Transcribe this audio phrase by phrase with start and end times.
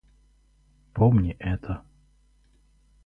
[0.93, 1.83] Помни это.